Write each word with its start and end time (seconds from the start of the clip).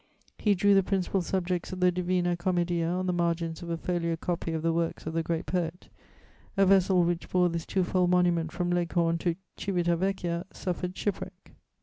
He 0.39 0.55
drew 0.55 0.73
the 0.73 0.81
principal 0.81 1.21
subjects 1.21 1.71
of 1.71 1.79
the 1.79 1.91
Divina 1.91 2.35
Commedia 2.35 2.87
on 2.87 3.05
the 3.05 3.13
margins 3.13 3.61
of 3.61 3.69
a 3.69 3.77
folio 3.77 4.15
copy 4.15 4.51
of 4.51 4.63
the 4.63 4.73
works 4.73 5.05
of 5.05 5.13
the 5.13 5.21
great 5.21 5.45
poet; 5.45 5.89
a 6.57 6.65
vessel 6.65 7.03
which 7.03 7.29
bore 7.29 7.49
this 7.49 7.67
two 7.67 7.83
fold 7.83 8.09
monument 8.09 8.51
from 8.51 8.71
Leghorn 8.71 9.19
to 9.19 9.35
Civita 9.57 9.95
Vecchia 9.95 10.43
suffered 10.51 10.97
shipwreck. 10.97 11.53